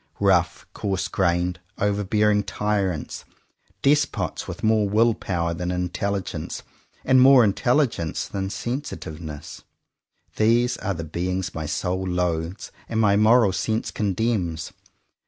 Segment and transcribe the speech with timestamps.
[0.19, 3.23] Rough, coarse grained, over bear ing tyrants,
[3.83, 6.63] despots with more will power than intelligence,
[7.05, 9.61] and more intelligence than sensitiveness,
[10.37, 14.73] these are the beings my soul loathes and my moral sense condemns.